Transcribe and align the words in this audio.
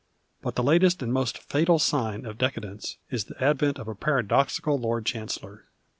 But 0.41 0.55
the 0.55 0.63
latest 0.63 1.03
and 1.03 1.13
most 1.13 1.37
fatal 1.37 1.77
sign 1.77 2.25
of 2.25 2.39
dccadcnee 2.39 2.97
is 3.11 3.25
the 3.25 3.39
advent 3.39 3.77
of 3.77 3.87
a 3.87 3.93
paradoxical 3.93 4.79
Lord 4.79 5.05
Chancellor. 5.05 5.65